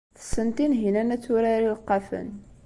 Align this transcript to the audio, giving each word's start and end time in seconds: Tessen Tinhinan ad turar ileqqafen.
Tessen 0.17 0.49
Tinhinan 0.55 1.13
ad 1.15 1.21
turar 1.23 1.59
ileqqafen. 1.61 2.27